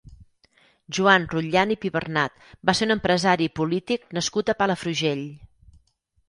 Joan 0.97 1.27
Rutllant 1.33 1.73
i 1.75 1.77
Pibernat 1.83 2.47
va 2.69 2.75
ser 2.79 2.87
un 2.89 2.95
empresari 2.95 3.49
i 3.49 3.53
polític 3.61 4.09
nascut 4.19 4.51
a 4.51 4.57
Palafrugell. 4.63 5.25